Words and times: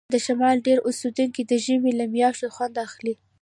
د 0.13 0.15
شمال 0.25 0.57
ډیری 0.65 0.85
اوسیدونکي 0.87 1.41
د 1.45 1.53
ژمي 1.65 1.91
له 1.99 2.05
میاشتو 2.13 2.53
خوند 2.55 2.75
اخلي 2.85 3.13